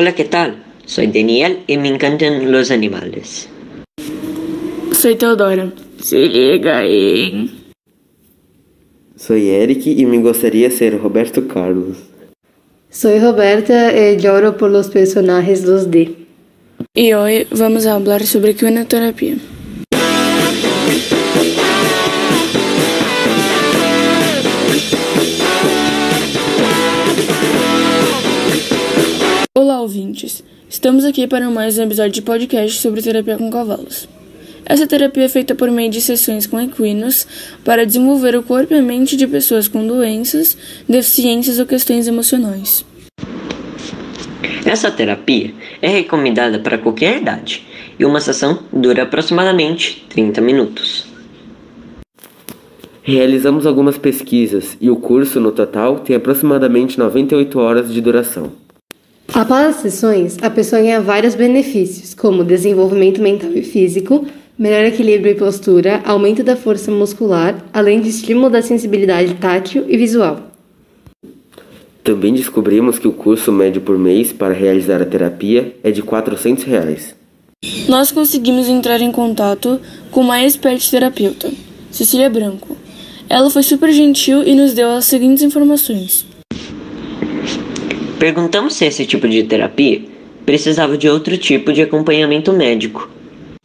[0.00, 0.62] Hola, ¿qué tal?
[0.86, 3.48] Soy Daniel y me encantan los animales.
[4.92, 5.72] Soy Teodora.
[6.00, 7.74] Se liga aí.
[9.16, 11.96] Soy Eric y me gustaría ser Roberto Carlos.
[12.88, 16.14] Soy Roberta y lloro por los personajes 2D.
[16.94, 19.36] E hoje vamos falar sobre quinoterapia.
[30.08, 30.42] Ouvintes!
[30.68, 34.08] Estamos aqui para mais um episódio de podcast sobre terapia com cavalos.
[34.64, 37.26] Essa terapia é feita por meio de sessões com equinos
[37.62, 40.56] para desenvolver o corpo e a mente de pessoas com doenças,
[40.88, 42.84] deficiências ou questões emocionais.
[44.64, 47.66] Essa terapia é recomendada para qualquer idade
[47.98, 51.06] e uma sessão dura aproximadamente 30 minutos.
[53.02, 58.67] Realizamos algumas pesquisas e o curso, no total, tem aproximadamente 98 horas de duração.
[59.34, 64.26] Após as sessões, a pessoa ganha vários benefícios, como desenvolvimento mental e físico,
[64.58, 69.96] melhor equilíbrio e postura, aumento da força muscular, além de estímulo da sensibilidade tátil e
[69.96, 70.50] visual.
[72.02, 76.64] Também descobrimos que o curso médio por mês para realizar a terapia é de 400
[76.64, 77.14] reais.
[77.86, 79.78] Nós conseguimos entrar em contato
[80.10, 81.50] com uma expert terapeuta,
[81.90, 82.76] Cecília Branco.
[83.28, 86.27] Ela foi super gentil e nos deu as seguintes informações.
[88.18, 90.02] Perguntamos se esse tipo de terapia
[90.44, 93.08] precisava de outro tipo de acompanhamento médico.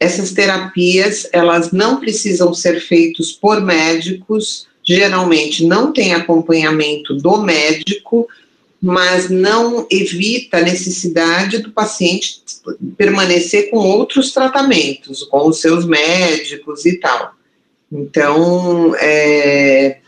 [0.00, 8.28] Essas terapias, elas não precisam ser feitas por médicos, geralmente não tem acompanhamento do médico,
[8.80, 12.40] mas não evita a necessidade do paciente
[12.96, 17.32] permanecer com outros tratamentos, com os seus médicos e tal.
[17.90, 19.98] Então, é,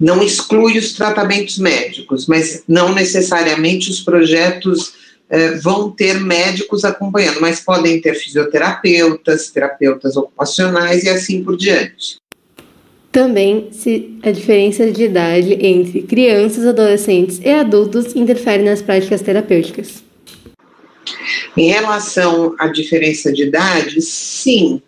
[0.00, 4.94] não exclui os tratamentos médicos, mas não necessariamente os projetos
[5.28, 12.18] eh, vão ter médicos acompanhando, mas podem ter fisioterapeutas, terapeutas ocupacionais e assim por diante.
[13.12, 20.02] Também se a diferença de idade entre crianças, adolescentes e adultos interfere nas práticas terapêuticas.
[21.56, 24.80] Em relação à diferença de idade, sim.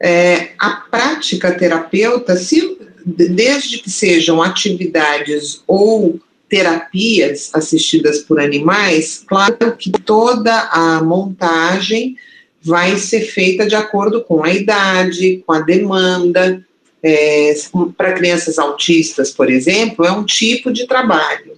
[0.00, 2.77] É, a prática terapeuta, se
[3.16, 12.16] desde que sejam atividades ou terapias assistidas por animais, claro que toda a montagem
[12.62, 16.64] vai ser feita de acordo com a idade, com a demanda.
[17.02, 17.54] É,
[17.96, 21.52] Para crianças autistas, por exemplo, é um tipo de trabalho.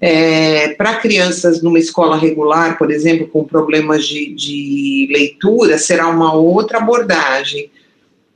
[0.00, 6.32] É, Para crianças numa escola regular, por exemplo, com problemas de, de leitura, será uma
[6.32, 7.70] outra abordagem.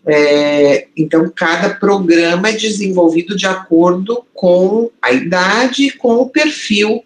[0.08, 7.02] É, então, cada programa é desenvolvido de acordo com a idade e com o perfil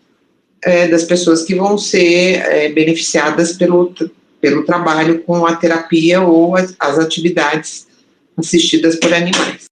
[0.63, 3.95] é, das pessoas que vão ser é, beneficiadas pelo,
[4.39, 7.87] pelo trabalho com a terapia ou as, as atividades
[8.37, 9.65] assistidas por animais.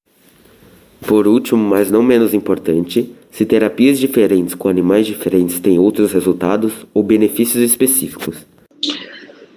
[1.06, 6.72] Por último, mas não menos importante, se terapias diferentes com animais diferentes têm outros resultados
[6.94, 8.36] ou benefícios específicos.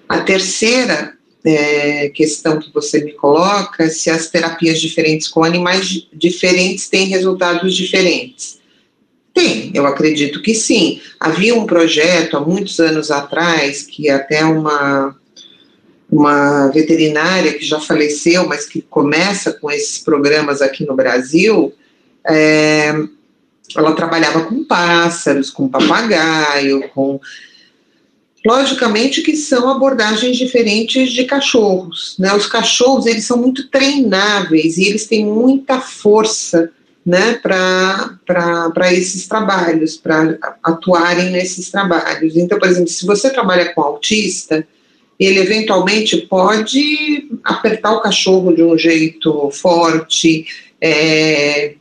[0.10, 6.88] A terceira é, questão que você me coloca, se as terapias diferentes com animais diferentes
[6.88, 8.60] têm resultados diferentes.
[9.34, 11.02] Tem, eu acredito que sim.
[11.20, 15.16] Havia um projeto há muitos anos atrás, que até uma,
[16.12, 21.74] uma veterinária que já faleceu, mas que começa com esses programas aqui no Brasil,
[22.28, 22.94] é,
[23.76, 27.20] ela trabalhava com pássaros, com papagaio, com
[28.46, 32.34] Logicamente que são abordagens diferentes de cachorros, né?
[32.34, 36.72] Os cachorros, eles são muito treináveis e eles têm muita força,
[37.06, 42.38] né, para esses trabalhos, para atuarem nesses trabalhos.
[42.38, 44.66] Então, por exemplo, se você trabalha com autista,
[45.20, 50.46] ele eventualmente pode apertar o cachorro de um jeito forte,
[50.80, 51.76] é,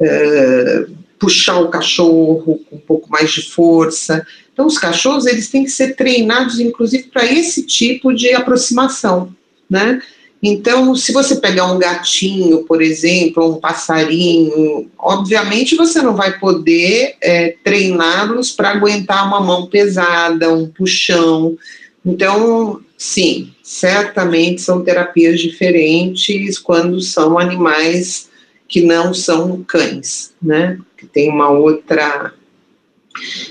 [0.00, 0.86] é,
[1.18, 4.24] puxar o cachorro com um pouco mais de força.
[4.54, 9.34] Então, os cachorros, eles têm que ser treinados, inclusive, para esse tipo de aproximação,
[9.68, 10.00] né?
[10.40, 17.16] Então, se você pegar um gatinho, por exemplo, um passarinho, obviamente você não vai poder
[17.20, 21.56] é, treiná-los para aguentar uma mão pesada, um puxão.
[22.04, 28.28] Então, sim, certamente são terapias diferentes quando são animais
[28.68, 30.78] que não são cães, né?
[30.96, 32.34] Que tem uma outra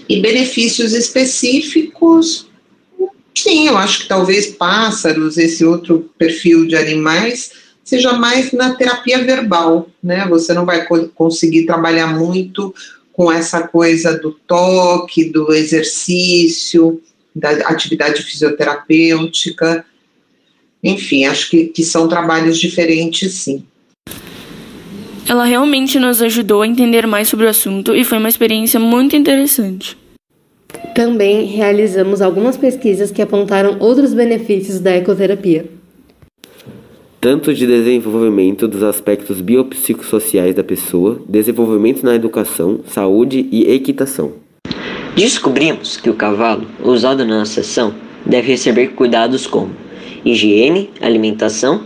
[0.07, 2.49] e benefícios específicos,
[3.35, 7.51] sim, eu acho que talvez pássaros, esse outro perfil de animais,
[7.83, 10.25] seja mais na terapia verbal, né?
[10.29, 12.73] Você não vai co conseguir trabalhar muito
[13.11, 17.01] com essa coisa do toque, do exercício,
[17.35, 19.85] da atividade fisioterapêutica.
[20.83, 23.65] Enfim, acho que, que são trabalhos diferentes, sim.
[25.33, 29.15] Ela realmente nos ajudou a entender mais sobre o assunto e foi uma experiência muito
[29.15, 29.97] interessante.
[30.93, 35.65] Também realizamos algumas pesquisas que apontaram outros benefícios da ecoterapia.
[37.19, 44.33] Tanto de desenvolvimento dos aspectos biopsicossociais da pessoa, desenvolvimento na educação, saúde e equitação.
[45.15, 49.71] Descobrimos que o cavalo, usado na sessão, deve receber cuidados como
[50.23, 51.85] higiene, alimentação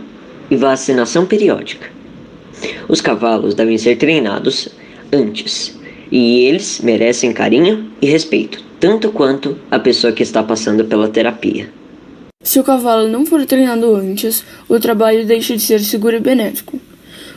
[0.50, 1.96] e vacinação periódica.
[2.88, 4.68] Os cavalos devem ser treinados
[5.12, 5.78] antes,
[6.10, 11.68] e eles merecem carinho e respeito, tanto quanto a pessoa que está passando pela terapia.
[12.42, 16.80] Se o cavalo não for treinado antes, o trabalho deixa de ser seguro e benéfico.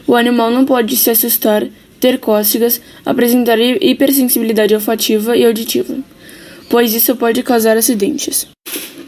[0.07, 1.67] O animal não pode se assustar,
[1.99, 5.95] ter cócegas, apresentar hipersensibilidade olfativa e auditiva,
[6.69, 8.47] pois isso pode causar acidentes.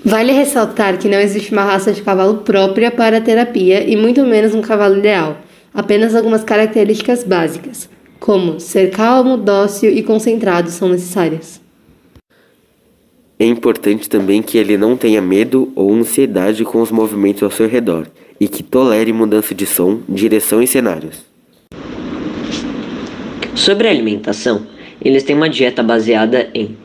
[0.04, 4.24] Vale ressaltar que não existe uma raça de cavalo própria para a terapia e muito
[4.24, 5.38] menos um cavalo ideal
[5.74, 7.90] apenas algumas características básicas,
[8.20, 11.62] como ser calmo, dócil e concentrado são necessárias.
[13.40, 17.68] É importante também que ele não tenha medo ou ansiedade com os movimentos ao seu
[17.68, 18.08] redor
[18.40, 21.26] e que tolere mudança de som, direção e cenários.
[23.56, 24.66] Sobre a alimentação,
[25.02, 26.78] eles têm uma dieta baseada em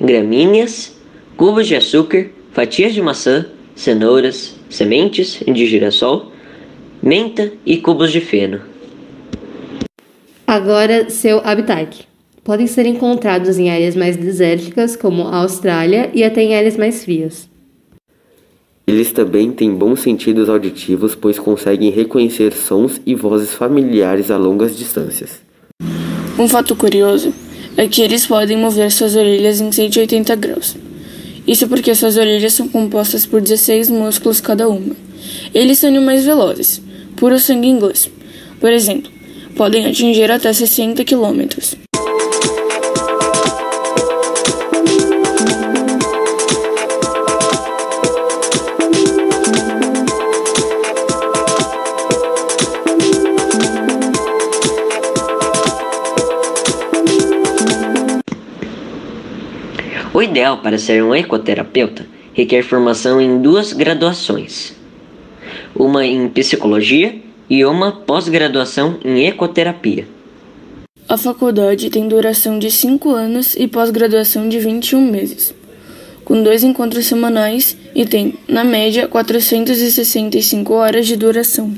[0.00, 0.96] gramíneas,
[1.36, 6.32] cubos de açúcar, fatias de maçã, cenouras, sementes de girassol
[7.02, 8.60] menta e cubos de feno.
[10.46, 12.06] Agora, seu habitat.
[12.44, 17.02] Podem ser encontrados em áreas mais desérticas, como a Austrália, e até em áreas mais
[17.04, 17.48] frias.
[18.86, 24.76] Eles também têm bons sentidos auditivos, pois conseguem reconhecer sons e vozes familiares a longas
[24.76, 25.40] distâncias.
[26.38, 27.34] Um fato curioso
[27.76, 30.76] é que eles podem mover suas orelhas em 180 graus.
[31.46, 34.94] Isso porque suas orelhas são compostas por 16 músculos cada uma.
[35.52, 36.80] Eles são animais velozes,
[37.16, 38.10] puro sangue inglês.
[38.60, 39.10] Por exemplo,
[39.56, 41.76] podem atingir até 60 quilômetros.
[60.14, 64.65] O ideal para ser um ecoterapeuta requer formação em duas graduações
[65.96, 67.14] uma em psicologia
[67.48, 70.06] e uma pós-graduação em ecoterapia.
[71.08, 75.54] A faculdade tem duração de 5 anos e pós-graduação de 21 meses,
[76.22, 81.72] com dois encontros semanais e tem, na média, 465 horas de duração.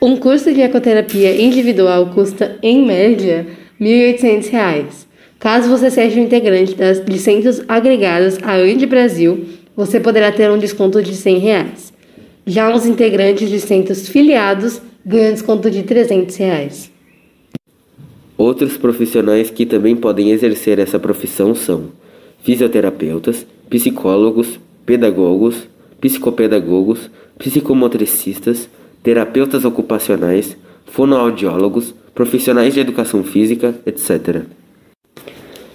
[0.00, 3.46] Um curso de ecoterapia individual custa, em média,
[3.78, 5.06] R$ 1.800.
[5.38, 9.44] Caso você seja um integrante das, de centros agregados à AND Brasil,
[9.76, 11.97] você poderá ter um desconto de 100 reais.
[12.48, 16.90] Já os integrantes de centros filiados ganham desconto de 300 reais.
[18.38, 21.90] Outros profissionais que também podem exercer essa profissão são
[22.42, 25.68] fisioterapeutas, psicólogos, pedagogos,
[26.00, 28.66] psicopedagogos, psicomotricistas,
[29.02, 30.56] terapeutas ocupacionais,
[30.86, 34.44] fonoaudiólogos, profissionais de educação física, etc.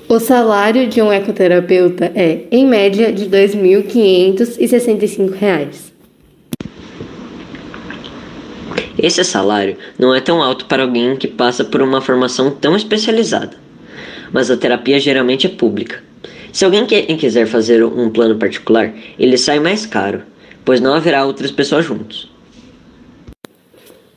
[0.10, 5.93] O salário de um ecoterapeuta é, em média, de R$ 2.565.
[9.04, 13.58] Esse salário não é tão alto para alguém que passa por uma formação tão especializada,
[14.32, 16.02] mas a terapia geralmente é pública.
[16.54, 20.22] Se alguém quiser fazer um plano particular, ele sai mais caro,
[20.64, 22.32] pois não haverá outras pessoas juntos.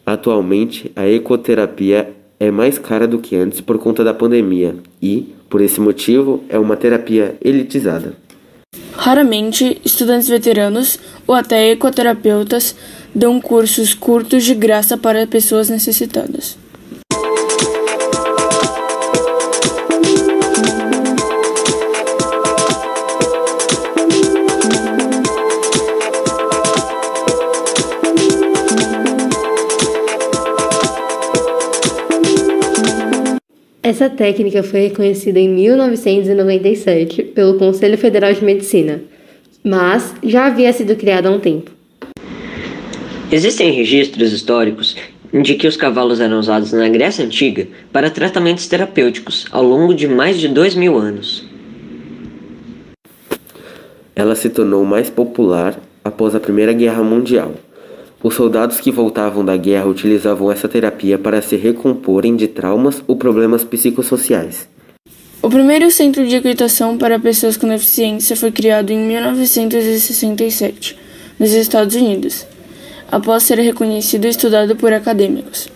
[0.06, 5.60] Atualmente, a ecoterapia é mais cara do que antes por conta da pandemia e, por
[5.60, 8.14] esse motivo, é uma terapia elitizada.
[8.92, 12.76] Raramente, estudantes veteranos ou até ecoterapeutas
[13.16, 16.58] dão cursos curtos de graça para pessoas necessitadas.
[33.82, 39.00] Essa técnica foi reconhecida em 1997 pelo Conselho Federal de Medicina,
[39.64, 41.75] mas já havia sido criada há um tempo.
[43.30, 44.96] Existem registros históricos
[45.32, 50.06] de que os cavalos eram usados na Grécia Antiga para tratamentos terapêuticos ao longo de
[50.06, 51.44] mais de dois mil anos.
[54.14, 57.54] Ela se tornou mais popular após a Primeira Guerra Mundial,
[58.22, 63.14] Os soldados que voltavam da guerra utilizavam essa terapia para se recomporem de traumas ou
[63.14, 64.68] problemas psicossociais.
[65.42, 70.98] O primeiro centro de equitação para pessoas com deficiência foi criado em 1967,
[71.38, 72.46] nos Estados Unidos,
[73.10, 75.68] após ser reconhecido e estudado por acadêmicos.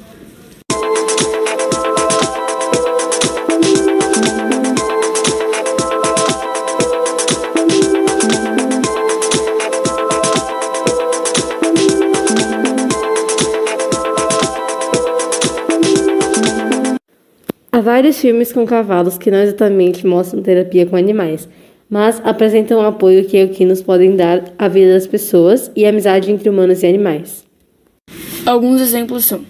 [17.72, 21.48] Há vários filmes com cavalos que não exatamente mostram terapia com animais,
[21.90, 26.30] mas apresentam o apoio que equinos podem dar à vida das pessoas e a amizade
[26.30, 27.44] entre humanos e animais.
[28.46, 29.40] Alguns exemplos são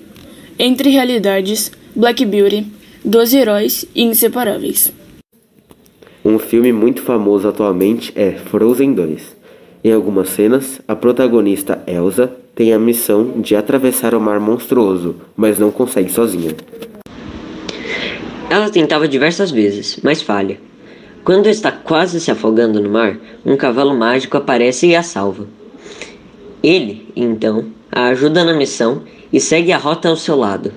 [0.59, 2.66] Entre Realidades, Black Beauty,
[3.04, 4.92] Doze Heróis e Inseparáveis.
[6.25, 9.37] Um filme muito famoso atualmente é Frozen 2.
[9.82, 15.59] Em algumas cenas, a protagonista Elsa tem a missão de atravessar o mar monstruoso, mas
[15.59, 16.54] não consegue sozinha.
[18.50, 20.59] Ela tentava diversas vezes, mas falha.
[21.23, 25.47] Quando está quase se afogando no mar, um cavalo mágico aparece e a salva.
[26.62, 30.73] Ele, então, a ajuda na missão e segue a rota ao seu lado.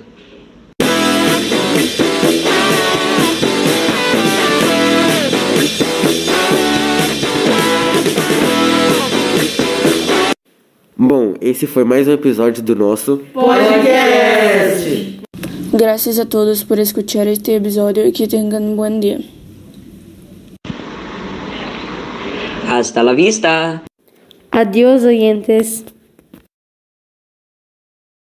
[10.96, 15.22] Bom, esse foi mais um episódio do nosso Podcast.
[15.74, 19.20] Gracias a todos por escuchar este episodio y que tengan un buen día.
[22.76, 23.84] Hasta la vista!
[24.50, 25.93] Adiós, oyentes!